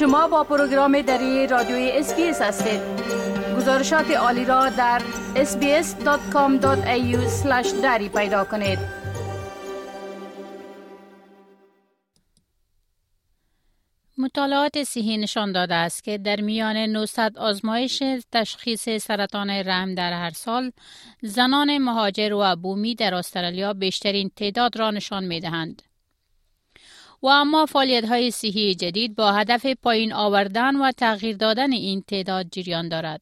شما 0.00 0.28
با 0.28 0.44
پروگرام 0.44 1.02
دری 1.02 1.46
رادیوی 1.46 1.90
SBS 1.90 2.42
هستید 2.42 2.80
گزارشات 3.56 4.10
عالی 4.10 4.44
را 4.44 4.68
در 4.68 5.02
sbs.com.au 5.34 6.66
دری 7.82 8.08
پیدا 8.08 8.44
کنید 8.44 8.78
مطالعات 14.18 14.82
صحی 14.82 15.16
نشان 15.16 15.52
داده 15.52 15.74
است 15.74 16.04
که 16.04 16.18
در 16.18 16.40
میان 16.40 16.76
900 16.76 17.38
آزمایش 17.38 18.02
تشخیص 18.32 18.88
سرطان 18.88 19.50
رحم 19.50 19.94
در 19.94 20.12
هر 20.12 20.30
سال 20.30 20.72
زنان 21.22 21.78
مهاجر 21.78 22.32
و 22.32 22.56
بومی 22.56 22.94
در 22.94 23.14
استرالیا 23.14 23.72
بیشترین 23.72 24.30
تعداد 24.36 24.76
را 24.76 24.90
نشان 24.90 25.24
می 25.24 25.40
دهند. 25.40 25.89
و 27.22 27.26
اما 27.26 27.66
فعالیت 27.66 28.04
های 28.04 28.30
صحی 28.30 28.74
جدید 28.74 29.14
با 29.14 29.32
هدف 29.32 29.66
پایین 29.66 30.12
آوردن 30.12 30.76
و 30.76 30.92
تغییر 30.92 31.36
دادن 31.36 31.72
این 31.72 32.02
تعداد 32.02 32.46
جریان 32.52 32.88
دارد. 32.88 33.20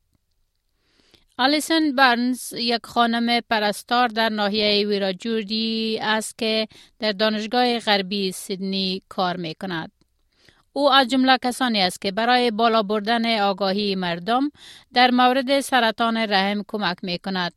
آلیسن 1.38 1.94
برنز 1.94 2.52
یک 2.52 2.80
خانم 2.86 3.40
پرستار 3.50 4.08
در 4.08 4.28
ناحیه 4.28 4.86
ویراجوردی 4.86 5.98
است 6.02 6.38
که 6.38 6.68
در 6.98 7.12
دانشگاه 7.12 7.78
غربی 7.78 8.32
سیدنی 8.32 9.02
کار 9.08 9.36
می 9.36 9.54
کند. 9.54 9.92
او 10.72 10.92
از 10.92 11.08
جمله 11.08 11.38
کسانی 11.44 11.80
است 11.80 12.00
که 12.00 12.12
برای 12.12 12.50
بالا 12.50 12.82
بردن 12.82 13.40
آگاهی 13.40 13.94
مردم 13.94 14.50
در 14.94 15.10
مورد 15.10 15.60
سرطان 15.60 16.16
رحم 16.16 16.62
کمک 16.68 16.96
می 17.02 17.18
کند. 17.18 17.52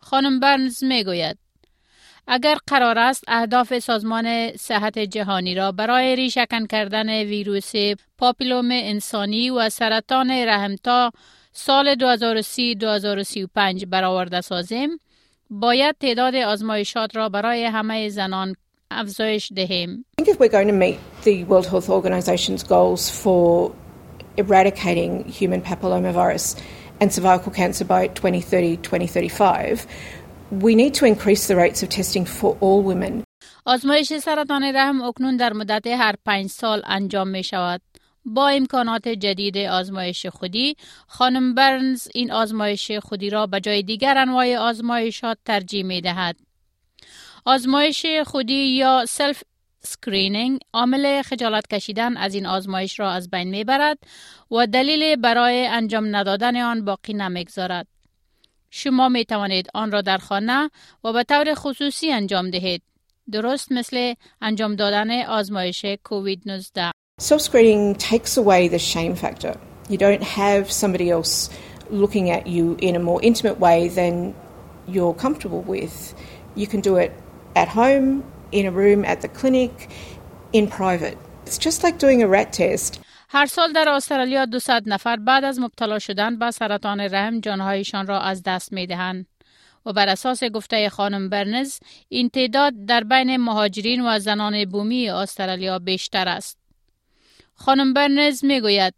خانم 0.00 0.40
برنز 0.40 0.84
می 0.84 1.04
گوید 1.04 1.38
اگر 2.32 2.56
قرار 2.66 2.98
است 2.98 3.24
اهداف 3.28 3.78
سازمان 3.78 4.56
صحت 4.56 4.98
جهانی 4.98 5.54
را 5.54 5.72
برای 5.72 6.16
ریشکن 6.16 6.66
کردن 6.66 7.08
ویروس 7.08 7.72
پاپیلوم 8.18 8.68
انسانی 8.72 9.50
و 9.50 9.68
سرطان 9.68 10.30
رحم 10.30 10.76
تا 10.84 11.10
سال 11.52 11.94
2030-2035 13.80 13.84
برآورده 13.84 14.40
سازیم 14.40 14.88
باید 15.50 15.96
تعداد 16.00 16.34
آزمایشات 16.34 17.16
را 17.16 17.28
برای 17.28 17.64
همه 17.64 18.08
زنان 18.08 18.56
افزایش 18.90 19.52
دهیم. 19.56 20.04
Eradicating 24.38 25.12
human 25.38 25.60
papillomavirus 25.70 26.46
and 27.00 27.12
cervical 27.12 27.52
cancer 27.60 27.84
by 27.84 28.08
2030-2035 28.08 29.80
we 30.50 30.74
need 30.74 30.94
to 30.94 31.06
increase 31.06 31.46
the 31.46 31.54
rates 31.54 31.82
of 31.82 31.88
testing 31.88 32.24
for 32.24 32.56
all 32.60 32.82
women. 32.82 33.24
آزمایش 33.64 34.12
سرطان 34.12 34.62
رحم 34.62 35.02
اکنون 35.02 35.36
در 35.36 35.52
مدت 35.52 35.86
هر 35.86 36.14
پنج 36.26 36.46
سال 36.46 36.82
انجام 36.86 37.28
می 37.28 37.44
شود. 37.44 37.80
با 38.24 38.48
امکانات 38.48 39.08
جدید 39.08 39.58
آزمایش 39.58 40.26
خودی 40.26 40.76
خانم 41.06 41.54
برنز 41.54 42.08
این 42.14 42.32
آزمایش 42.32 42.92
خودی 42.92 43.30
را 43.30 43.46
به 43.46 43.60
جای 43.60 43.82
دیگر 43.82 44.18
انواع 44.18 44.56
آزمایشات 44.56 45.38
ترجیح 45.44 45.84
می 45.84 46.00
دهد. 46.00 46.36
آزمایش 47.44 48.06
خودی 48.26 48.66
یا 48.66 49.04
self 49.08 49.42
screening 49.80 50.60
عامل 50.72 51.22
خجالت 51.22 51.66
کشیدن 51.66 52.16
از 52.16 52.34
این 52.34 52.46
آزمایش 52.46 53.00
را 53.00 53.10
از 53.10 53.30
بین 53.30 53.48
می 53.48 53.64
برد 53.64 53.98
و 54.50 54.66
دلیل 54.66 55.16
برای 55.16 55.66
انجام 55.66 56.16
ندادن 56.16 56.56
آن 56.56 56.84
باقی 56.84 57.14
نمی‌گذارد. 57.14 57.86
شما 58.70 59.08
می 59.08 59.24
توانید 59.24 59.68
آن 59.74 59.92
را 59.92 60.00
در 60.00 60.18
خانه 60.18 60.70
و 61.04 61.12
به 61.12 61.24
طور 61.24 61.54
خصوصی 61.54 62.12
انجام 62.12 62.50
دهید. 62.50 62.82
درست 63.32 63.72
مثل 63.72 64.14
انجام 64.40 64.76
دادن 64.76 65.22
آزمایش 65.22 65.86
کووید 66.04 66.42
19. 66.46 66.90
Self-screening 67.20 67.98
takes 67.98 68.36
away 68.36 68.68
the 68.68 68.78
shame 68.78 69.14
factor. 69.14 69.54
You 69.90 69.98
don't 69.98 70.22
have 70.22 70.70
somebody 70.70 71.10
else 71.10 71.50
looking 71.90 72.30
at 72.30 72.46
you 72.46 72.76
in 72.80 72.96
a 72.96 72.98
more 72.98 73.20
intimate 73.22 73.58
way 73.58 73.88
than 73.88 74.34
you're 74.88 75.14
comfortable 75.14 75.62
with. 75.62 76.14
You 76.54 76.66
can 76.66 76.80
do 76.80 76.96
it 76.96 77.12
at 77.54 77.68
home, 77.68 78.24
in 78.52 78.64
a 78.66 78.70
room, 78.70 79.04
at 79.04 79.20
the 79.20 79.28
clinic, 79.28 79.90
in 80.52 80.66
private. 80.66 81.18
It's 81.46 81.58
just 81.58 81.82
like 81.82 81.98
doing 81.98 82.22
a 82.22 82.28
rat 82.28 82.52
test. 82.52 83.00
هر 83.32 83.46
سال 83.46 83.72
در 83.72 83.88
استرالیا 83.88 84.44
200 84.44 84.70
نفر 84.70 85.16
بعد 85.16 85.44
از 85.44 85.58
مبتلا 85.58 85.98
شدن 85.98 86.38
به 86.38 86.50
سرطان 86.50 87.00
رحم 87.00 87.40
جانهایشان 87.40 88.06
را 88.06 88.20
از 88.20 88.42
دست 88.42 88.72
می 88.72 88.86
دهند. 88.86 89.26
و 89.86 89.92
بر 89.92 90.08
اساس 90.08 90.44
گفته 90.44 90.88
خانم 90.88 91.28
برنز 91.28 91.78
این 92.08 92.28
تعداد 92.28 92.72
در 92.86 93.04
بین 93.04 93.36
مهاجرین 93.36 94.06
و 94.06 94.18
زنان 94.18 94.64
بومی 94.64 95.10
استرالیا 95.10 95.78
بیشتر 95.78 96.28
است. 96.28 96.58
خانم 97.54 97.94
برنز 97.94 98.44
می 98.44 98.60
گوید 98.60 98.94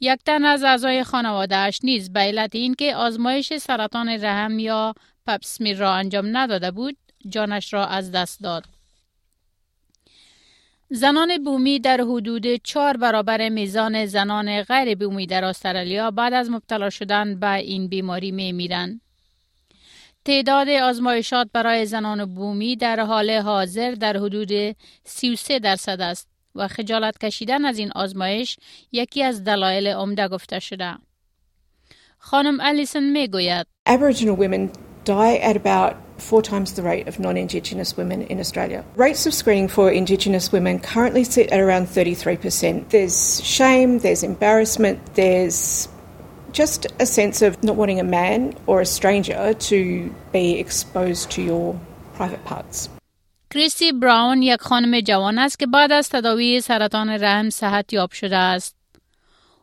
یک 0.00 0.20
تن 0.26 0.44
از 0.44 0.64
اعضای 0.64 1.04
خانوادهش 1.04 1.80
نیز 1.84 2.12
به 2.12 2.20
علت 2.20 2.54
اینکه 2.54 2.96
آزمایش 2.96 3.56
سرطان 3.56 4.08
رحم 4.08 4.58
یا 4.58 4.94
پپسمیر 5.26 5.78
را 5.78 5.92
انجام 5.92 6.36
نداده 6.36 6.70
بود 6.70 6.96
جانش 7.28 7.72
را 7.72 7.86
از 7.86 8.12
دست 8.12 8.42
داد. 8.42 8.75
زنان 10.90 11.44
بومی 11.44 11.78
در 11.78 12.00
حدود 12.00 12.46
چهار 12.56 12.96
برابر 12.96 13.48
میزان 13.48 14.06
زنان 14.06 14.62
غیر 14.62 14.94
بومی 14.94 15.26
در 15.26 15.44
استرالیا 15.44 16.10
بعد 16.10 16.34
از 16.34 16.50
مبتلا 16.50 16.90
شدن 16.90 17.40
به 17.40 17.52
این 17.54 17.88
بیماری 17.88 18.30
می 18.30 18.52
میرن. 18.52 19.00
تعداد 20.24 20.68
آزمایشات 20.68 21.48
برای 21.52 21.86
زنان 21.86 22.34
بومی 22.34 22.76
در 22.76 23.00
حال 23.00 23.30
حاضر 23.30 23.90
در 23.90 24.16
حدود 24.16 24.76
33 25.04 25.58
درصد 25.58 26.00
است 26.00 26.28
و 26.54 26.68
خجالت 26.68 27.18
کشیدن 27.18 27.64
از 27.64 27.78
این 27.78 27.92
آزمایش 27.92 28.56
یکی 28.92 29.22
از 29.22 29.44
دلایل 29.44 29.86
عمده 29.86 30.28
گفته 30.28 30.58
شده. 30.58 30.94
خانم 32.18 32.60
الیسن 32.60 33.02
می 33.02 33.28
گوید 33.28 33.66
Aboriginal 33.88 34.36
women 34.38 34.70
die 35.04 35.38
at 35.38 35.56
about 35.56 36.05
four 36.17 36.41
times 36.41 36.73
the 36.73 36.83
rate 36.83 37.07
of 37.07 37.19
non 37.19 37.37
Indigenous 37.37 37.97
women 37.97 38.21
in 38.23 38.39
Australia. 38.39 38.83
Rates 38.95 39.25
of 39.25 39.33
screening 39.33 39.67
for 39.67 39.91
Indigenous 39.91 40.51
women 40.51 40.79
currently 40.79 41.23
sit 41.23 41.51
at 41.51 41.59
around 41.59 41.87
33%. 41.87 42.89
There's 42.89 43.43
shame, 43.43 43.99
there's 43.99 44.23
embarrassment, 44.23 45.15
there's 45.15 45.87
just 46.51 46.87
a 46.99 47.05
sense 47.05 47.41
of 47.41 47.63
not 47.63 47.75
wanting 47.75 47.99
a 47.99 48.03
man 48.03 48.53
or 48.67 48.81
a 48.81 48.85
stranger 48.85 49.53
to 49.53 50.13
be 50.31 50.59
exposed 50.59 51.31
to 51.31 51.41
your 51.41 51.79
private 52.13 52.43
parts. 52.45 52.89
کریستی 53.49 53.91
براون 53.91 54.41
یک 54.41 54.61
خانم 54.61 54.99
جوان 54.99 55.39
است 55.39 55.59
که 55.59 55.67
بعد 55.67 55.91
از 55.91 56.09
تداوی 56.09 56.61
سرطان 56.61 57.09
رحم 57.09 57.49
صحت 57.49 57.93
یاب 57.93 58.11
شده 58.11 58.37
است. 58.37 58.75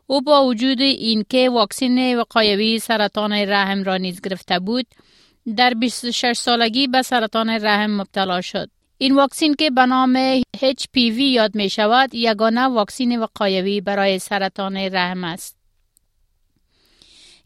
او 0.07 0.21
با 0.21 0.45
وجود 0.45 0.81
اینکه 0.81 1.49
واکسین 1.49 2.17
وقایوی 2.19 2.79
سرطان 2.79 3.31
رحم 3.31 3.83
را 3.83 3.97
نیز 3.97 4.21
گرفته 4.21 4.59
بود، 4.59 4.85
در 5.56 5.74
26 5.74 6.32
سالگی 6.36 6.86
به 6.86 7.02
سرطان 7.02 7.50
رحم 7.50 7.90
مبتلا 7.90 8.40
شد. 8.40 8.70
این 8.98 9.14
واکسین 9.14 9.54
که 9.54 9.70
به 9.70 9.86
نام 9.86 10.40
HPV 10.40 11.18
یاد 11.18 11.54
می 11.54 11.70
شود 11.70 12.14
یگانه 12.14 12.60
واکسین 12.60 13.20
وقایوی 13.20 13.80
برای 13.80 14.18
سرطان 14.18 14.76
رحم 14.76 15.24
است. 15.24 15.56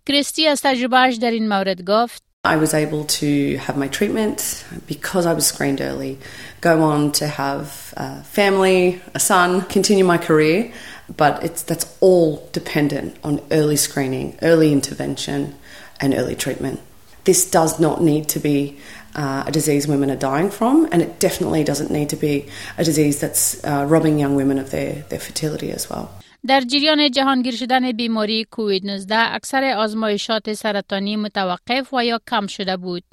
کریستی 0.07 0.47
از 0.47 0.61
تجربهش 0.63 1.15
در 1.15 1.31
این 1.31 1.49
مورد 1.49 1.85
گفت 1.85 2.23
I 2.47 2.57
was 2.57 2.73
able 2.73 3.05
to 3.05 3.57
have 3.57 3.77
my 3.77 3.89
treatment 3.89 4.65
because 4.87 5.27
I 5.27 5.35
was 5.35 5.45
screened 5.47 5.81
early, 5.81 6.19
go 6.61 6.83
on 6.83 7.13
to 7.21 7.27
have 7.27 7.93
a 7.97 8.23
family, 8.23 9.03
a 9.15 9.21
son, 9.21 9.63
continue 9.63 10.05
my 10.05 10.19
career, 10.19 10.73
but 11.17 11.43
it's, 11.43 11.63
that's 11.63 11.87
all 12.01 12.49
dependent 12.53 13.17
on 13.25 13.41
early 13.51 13.77
screening, 13.77 14.39
early 14.41 14.73
intervention, 14.73 15.57
and 16.01 16.15
early 16.15 16.37
treatment. 16.37 16.79
This 17.28 17.50
does 17.50 17.80
not 17.80 18.02
need 18.02 18.28
to 18.30 18.40
be 18.40 18.78
uh, 19.16 19.44
a 19.48 19.52
disease 19.52 19.88
women 19.88 20.10
are 20.12 20.16
dying 20.32 20.50
from, 20.50 20.88
and 20.92 21.02
it 21.02 21.20
definitely 21.20 21.64
doesn't 21.64 21.92
need 21.92 22.10
to 22.10 22.16
be 22.16 22.46
a 22.78 22.84
disease 22.84 23.20
that's 23.20 23.64
uh, 23.64 23.86
robbing 23.88 24.20
young 24.20 24.36
women 24.36 24.58
of 24.58 24.72
their, 24.72 25.06
their 25.10 25.20
fertility 25.20 25.72
as 25.72 25.90
well. 25.90 26.10
در 26.48 26.62
جریان 26.62 27.12
جهانگیر 27.12 27.56
شدن 27.56 27.92
بیماری 27.92 28.46
کووید 28.52 28.86
19 28.86 29.16
اکثر 29.16 29.64
آزمایشات 29.78 30.54
سرطانی 30.54 31.16
متوقف 31.16 31.94
و 31.94 32.06
یا 32.06 32.20
کم 32.28 32.48
شده 32.48 32.78
بود. 32.78 33.04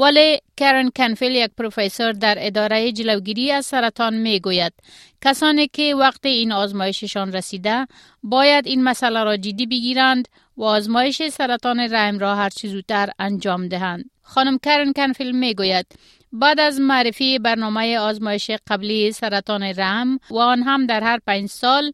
ولی 0.00 0.38
کرن 0.56 0.90
کنفیل 0.96 1.32
یک 1.32 1.50
پروفسور 1.58 2.12
در 2.12 2.36
اداره 2.38 2.92
جلوگیری 2.92 3.52
از 3.52 3.66
سرطان 3.66 4.14
می 4.14 4.40
گوید 4.40 4.72
کسانی 5.20 5.68
که 5.68 5.94
وقت 5.94 6.26
این 6.26 6.52
آزمایششان 6.52 7.32
رسیده 7.32 7.86
باید 8.22 8.66
این 8.66 8.84
مسئله 8.84 9.24
را 9.24 9.36
جدی 9.36 9.66
بگیرند 9.66 10.28
و 10.56 10.64
آزمایش 10.64 11.28
سرطان 11.28 11.80
رحم 11.80 12.18
را 12.18 12.34
هر 12.34 12.48
چیز 12.48 12.70
زودتر 12.70 13.10
انجام 13.18 13.68
دهند. 13.68 14.10
خانم 14.22 14.58
کرن 14.58 14.92
کنفیل 14.92 15.32
می 15.32 15.54
گوید 15.54 15.86
بعد 16.32 16.60
از 16.60 16.80
معرفی 16.80 17.38
برنامه 17.38 17.98
آزمایش 17.98 18.50
قبلی 18.66 19.12
سرطان 19.12 19.62
رحم 19.62 20.18
و 20.30 20.38
آن 20.38 20.62
هم 20.62 20.86
در 20.86 21.04
هر 21.04 21.18
پنج 21.26 21.48
سال 21.48 21.92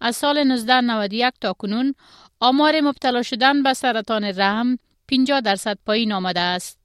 از 0.00 0.16
سال 0.16 0.38
1991 0.38 1.34
تا 1.40 1.52
کنون 1.52 1.94
آمار 2.40 2.80
مبتلا 2.80 3.22
شدن 3.22 3.62
به 3.62 3.74
سرطان 3.74 4.24
رحم 4.24 4.76
50 5.08 5.40
درصد 5.40 5.78
پایین 5.86 6.12
آمده 6.12 6.40
است. 6.40 6.77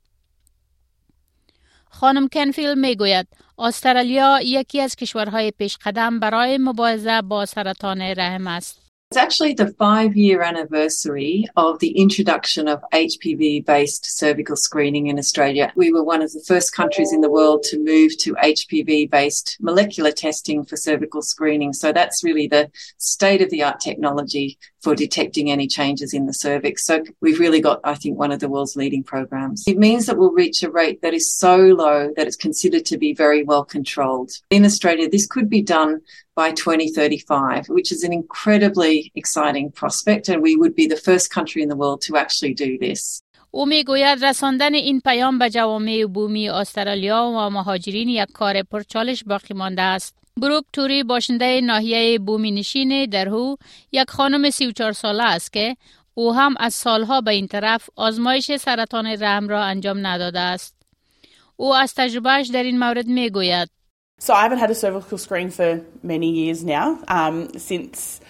خانم 1.94 2.28
کنفیل 2.28 2.80
می 2.80 2.95
گوید 2.95 3.28
استرالیا 3.57 4.40
یکی 4.42 4.81
از 4.81 4.95
کشورهای 4.95 5.51
پیش 5.51 5.78
قدم 5.86 6.19
برای 6.19 6.57
مبارزه 6.57 7.22
با 7.22 7.45
سرطان 7.45 8.01
رحم 8.01 8.48
است. 8.48 8.82
It's 9.13 9.18
actually 9.19 9.54
the 9.54 9.68
five 9.68 10.18
year 10.18 10.42
anniversary 10.42 11.45
of 11.56 11.77
the 11.77 11.92
introduction 11.92 12.68
of 12.68 12.83
HPV 12.92 13.63
based 13.63 14.18
cervical 14.18 14.56
screening 14.56 15.06
in 15.06 15.19
Australia. 15.19 15.71
We 15.75 15.94
were 15.94 16.04
one 16.04 16.24
of 16.24 16.31
the 16.31 16.44
first 16.48 16.74
countries 16.74 17.13
in 17.13 17.21
the 17.21 17.30
world 17.30 17.62
to 17.65 17.77
move 17.77 18.18
to 18.21 18.33
HPV 18.33 19.12
based 19.12 19.57
molecular 19.62 20.12
testing 20.12 20.65
for 20.65 20.77
cervical 20.77 21.21
screening. 21.21 21.74
So 21.74 21.92
that's 21.92 22.24
really 22.24 22.48
the 22.48 22.71
state 22.98 23.44
of 23.44 23.51
the 23.51 23.62
art 23.62 23.80
technology 23.80 24.57
for 24.81 24.95
detecting 24.95 25.51
any 25.51 25.68
changes 25.68 26.12
in 26.13 26.25
the 26.25 26.33
cervix. 26.33 26.83
So 26.83 27.04
we've 27.21 27.39
really 27.39 27.62
got, 27.62 27.81
I 27.83 27.94
think, 27.94 28.18
one 28.18 28.31
of 28.31 28.39
the 28.39 28.50
world's 28.50 28.75
leading 28.75 29.04
programs. 29.04 29.63
It 29.68 29.77
means 29.77 30.07
that 30.07 30.18
we'll 30.18 30.33
reach 30.33 30.63
a 30.63 30.71
rate 30.71 31.04
that 31.04 31.13
is 31.13 31.31
so 31.31 31.56
low 31.56 32.12
that 32.18 32.25
it's 32.25 32.36
considered 32.36 32.86
to 32.88 32.98
be 32.98 33.13
very 33.13 33.44
well 33.44 33.63
controlled. 33.63 34.31
In 34.50 34.66
Australia, 34.66 35.07
this 35.07 35.27
could 35.27 35.50
be 35.50 35.62
done 35.62 36.01
by 36.35 36.51
2035, 36.51 37.69
which 37.69 37.91
is 37.91 38.03
an 38.03 38.12
incredibly 38.12 39.12
exciting 39.15 39.71
prospect, 39.71 40.30
and 40.30 40.41
we 40.41 40.56
would 40.56 40.75
be 40.75 40.88
the 40.88 41.01
first 41.07 41.30
country 41.30 41.62
in 41.62 41.69
the 41.69 41.75
world 41.75 42.01
to 42.01 42.18
actually 42.18 42.53
do 42.53 42.77
this. 42.77 43.21
او 43.51 43.65
می‌گوید 43.65 44.25
رساندن 44.25 44.74
این 44.74 45.00
پیام 45.00 45.39
به 45.39 45.50
جوامع 45.50 46.06
بومی 46.06 46.50
استرالیا 46.50 47.24
و 47.24 47.50
مهاجرین 47.50 48.09
یک 48.09 48.31
کار 48.33 48.63
پرچالش 48.63 49.24
باقی 49.24 49.53
مانده 49.53 49.81
است. 49.81 50.15
بروک 50.38 50.63
توری 50.74 51.03
باشنده 51.03 51.62
ناحیه 51.62 52.19
بومی 52.19 52.51
نشین 52.51 53.06
درهو 53.06 53.56
یک 53.91 54.09
خانم 54.09 54.50
34 54.50 54.91
ساله 54.91 55.24
است 55.24 55.53
که 55.53 55.75
او 56.13 56.33
هم 56.33 56.56
از 56.59 56.74
سالها 56.74 57.21
به 57.21 57.31
این 57.31 57.47
طرف 57.47 57.89
آزمایش 57.95 58.56
سرطان 58.56 59.06
رحم 59.06 59.47
را 59.47 59.63
انجام 59.63 60.07
نداده 60.07 60.39
است. 60.39 60.75
او 61.56 61.75
از 61.75 61.94
تجربهش 61.94 62.47
در 62.47 62.63
این 62.63 62.80
مورد 62.80 63.07
می 63.07 63.30
گوید. 63.30 63.69
So 64.20 64.35
I 64.35 64.43
haven't 64.43 64.59
had 64.59 64.70
a 64.70 64.75
cervical 64.75 65.17
screen 65.17 65.50
for 65.50 65.81
many 66.03 66.31
years 66.31 66.65
now, 66.65 66.99
um, 67.06 67.56
since 67.56 68.20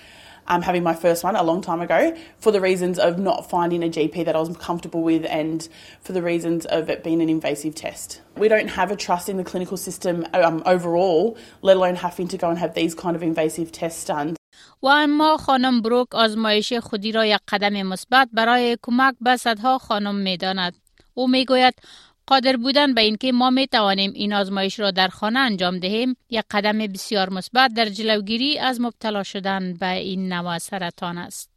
um, 0.49 0.63
having 0.63 0.83
my 0.83 0.95
first 0.95 1.25
one 1.25 1.37
a 1.37 1.43
long 1.43 1.61
time 1.63 1.81
ago, 1.81 2.15
for 2.39 2.51
the 2.51 2.61
reasons 2.61 2.99
of 2.99 3.19
not 3.19 3.49
finding 3.49 3.83
a 3.83 3.89
GP 3.89 4.25
that 4.27 4.35
I 4.37 4.41
was 4.41 4.55
comfortable 4.57 5.03
with 5.03 5.25
and 5.25 5.67
for 6.01 6.13
the 6.13 6.23
reasons 6.23 6.67
of 6.67 6.91
it 6.91 7.05
being 7.05 7.23
an 7.23 7.29
invasive 7.29 7.75
test. 7.75 8.21
We 8.37 8.49
don't 8.49 8.69
have 8.69 8.91
a 8.91 8.97
trust 8.97 9.29
in 9.29 9.37
the 9.37 9.45
clinical 9.45 9.77
system 9.77 10.27
um, 10.35 10.63
overall, 10.67 11.37
let 11.63 11.77
alone 11.77 11.97
having 11.97 12.29
to 12.29 12.39
go 12.39 12.49
and 12.51 12.59
have 12.59 12.75
these 12.75 12.95
kind 12.95 13.15
of 13.17 13.23
invasive 13.23 13.73
tests 13.73 14.05
done. 14.05 14.37
و 14.83 14.87
اما 14.89 15.37
خانم 15.37 15.83
بروک 15.83 16.15
آزمایش 16.15 16.73
خودی 16.73 17.13
را 17.13 17.27
یک 17.27 17.41
قدم 17.49 17.83
مثبت 17.83 18.29
برای 18.33 18.79
کمک 18.83 19.15
به 19.21 19.37
صدها 19.37 19.79
خانم 19.79 20.15
می 20.15 20.37
داند. 20.37 20.75
او 21.15 21.29
می 21.29 21.45
گوید 21.45 21.75
قادر 22.28 22.58
بودن 22.58 22.94
به 22.94 23.02
اینکه 23.02 23.32
ما 23.32 23.50
می 23.50 23.68
توانیم 23.68 24.12
این 24.16 24.34
آزمایش 24.34 24.80
را 24.80 24.92
در 24.92 25.08
خانه 25.08 25.40
انجام 25.40 25.80
دهیم 25.80 26.16
یک 26.30 26.44
قدم 26.52 26.78
بسیار 26.78 27.30
مثبت 27.30 27.74
در 27.74 27.86
جلوگیری 27.86 28.60
از 28.60 28.82
مبتلا 28.82 29.24
شدن 29.24 29.74
به 29.74 29.90
این 29.90 30.34
نوع 30.34 30.58
سرطان 30.58 31.18
است. 31.18 31.50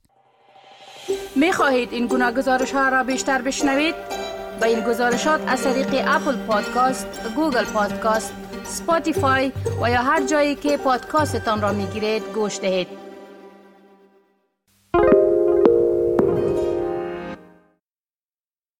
می 1.37 1.53
خواهید 1.53 1.93
این 1.93 2.07
گناه 2.07 2.33
گزارش 2.33 2.73
ها 2.73 2.89
را 2.89 3.05
بیشتر 3.05 3.43
بشنوید؟ 3.43 3.95
با 4.61 4.67
این 4.67 4.81
گزارشات 4.81 5.41
از 5.47 5.65
طریق 5.65 6.05
اپل 6.07 6.37
پادکاست، 6.37 7.07
گوگل 7.37 7.65
پادکاست، 7.65 8.35
سپاتیفای 8.65 9.53
و 9.83 9.91
یا 9.91 10.03
هر 10.03 10.27
جایی 10.27 10.55
که 10.55 10.77
پادکاستتان 10.77 11.63
را 11.63 11.73
می 11.73 11.87
گیرید 11.87 12.23
گوش 12.35 12.61
دهید. 12.61 13.06